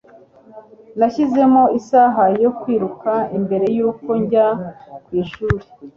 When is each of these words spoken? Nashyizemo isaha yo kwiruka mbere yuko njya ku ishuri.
Nashyizemo 0.97 1.63
isaha 1.79 2.23
yo 2.43 2.51
kwiruka 2.59 3.11
mbere 3.43 3.65
yuko 3.77 4.09
njya 4.21 4.47
ku 5.05 5.11
ishuri. 5.21 5.65